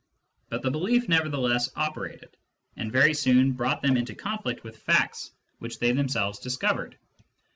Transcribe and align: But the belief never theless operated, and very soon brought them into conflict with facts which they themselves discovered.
But 0.49 0.63
the 0.63 0.71
belief 0.71 1.07
never 1.07 1.29
theless 1.29 1.69
operated, 1.75 2.35
and 2.75 2.91
very 2.91 3.13
soon 3.13 3.51
brought 3.51 3.83
them 3.83 3.97
into 3.97 4.15
conflict 4.15 4.63
with 4.63 4.81
facts 4.81 5.29
which 5.59 5.77
they 5.77 5.91
themselves 5.91 6.39
discovered. 6.39 6.97